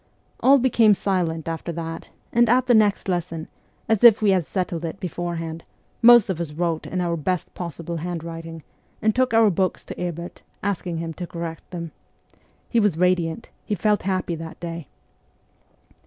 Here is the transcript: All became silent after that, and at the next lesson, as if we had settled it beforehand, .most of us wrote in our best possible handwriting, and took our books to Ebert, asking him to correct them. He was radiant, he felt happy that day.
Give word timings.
All 0.39 0.57
became 0.57 0.95
silent 0.95 1.47
after 1.47 1.71
that, 1.73 2.09
and 2.33 2.49
at 2.49 2.65
the 2.65 2.73
next 2.73 3.07
lesson, 3.07 3.47
as 3.87 4.03
if 4.03 4.19
we 4.19 4.31
had 4.31 4.47
settled 4.47 4.83
it 4.83 4.99
beforehand, 4.99 5.63
.most 6.01 6.27
of 6.27 6.41
us 6.41 6.53
wrote 6.53 6.87
in 6.87 6.99
our 7.01 7.15
best 7.15 7.53
possible 7.53 7.97
handwriting, 7.97 8.63
and 8.99 9.13
took 9.13 9.31
our 9.31 9.51
books 9.51 9.85
to 9.85 9.99
Ebert, 10.01 10.41
asking 10.63 10.97
him 10.97 11.13
to 11.13 11.27
correct 11.27 11.69
them. 11.69 11.91
He 12.67 12.79
was 12.79 12.97
radiant, 12.97 13.49
he 13.63 13.75
felt 13.75 14.01
happy 14.01 14.33
that 14.33 14.59
day. 14.59 14.87